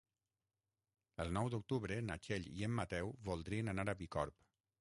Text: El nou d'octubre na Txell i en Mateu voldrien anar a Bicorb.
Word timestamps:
El 1.25 1.29
nou 1.35 1.51
d'octubre 1.55 1.99
na 2.07 2.17
Txell 2.25 2.49
i 2.61 2.67
en 2.69 2.75
Mateu 2.81 3.15
voldrien 3.31 3.75
anar 3.75 3.87
a 3.87 3.97
Bicorb. 4.05 4.43